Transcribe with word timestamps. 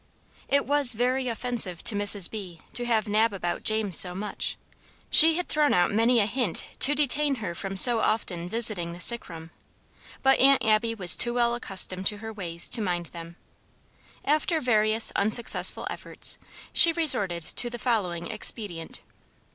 It 0.47 0.65
was 0.65 0.93
very 0.93 1.27
offensive 1.27 1.83
to 1.83 1.93
Mrs. 1.93 2.31
B. 2.31 2.61
to 2.73 2.87
have 2.87 3.07
Nab 3.07 3.33
about 3.33 3.61
James 3.61 3.99
so 3.99 4.15
much. 4.15 4.57
She 5.11 5.35
had 5.35 5.47
thrown 5.47 5.75
out 5.75 5.91
many 5.93 6.19
a 6.19 6.25
hint 6.25 6.65
to 6.79 6.95
detain 6.95 7.35
her 7.35 7.53
from 7.53 7.77
so 7.77 7.99
often 7.99 8.49
visiting 8.49 8.93
the 8.93 8.99
sick 8.99 9.29
room; 9.29 9.51
but 10.23 10.39
Aunt 10.39 10.65
Abby 10.65 10.95
was 10.95 11.15
too 11.15 11.35
well 11.35 11.53
accustomed 11.53 12.07
to 12.07 12.17
her 12.17 12.33
ways 12.33 12.67
to 12.69 12.81
mind 12.81 13.05
them. 13.13 13.35
After 14.25 14.59
various 14.59 15.11
unsuccessful 15.15 15.85
efforts, 15.87 16.39
she 16.73 16.91
resorted 16.91 17.43
to 17.43 17.69
the 17.69 17.77
following 17.77 18.25
expedient. 18.31 19.01